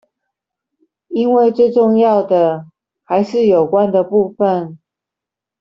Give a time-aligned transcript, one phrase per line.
[1.09, 2.23] 因為最重要
[3.03, 4.79] 還是有關的部分